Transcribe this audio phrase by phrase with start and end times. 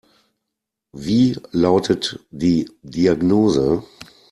[0.93, 3.83] Wie lautet die Diagnose?